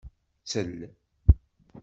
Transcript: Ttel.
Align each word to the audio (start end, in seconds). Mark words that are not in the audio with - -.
Ttel. 0.43 0.79